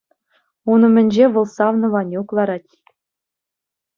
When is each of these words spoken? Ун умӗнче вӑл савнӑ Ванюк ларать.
Ун 0.71 0.81
умӗнче 0.87 1.25
вӑл 1.33 1.45
савнӑ 1.55 1.87
Ванюк 1.93 2.29
ларать. 2.35 2.71